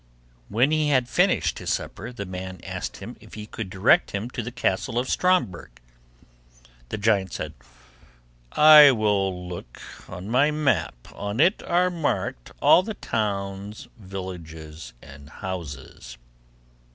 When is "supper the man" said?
1.71-2.59